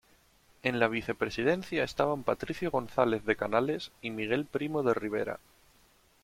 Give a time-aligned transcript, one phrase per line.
[0.63, 5.39] En la vicepresidencia estaban Patricio González de Canales y Miguel Primo de Rivera.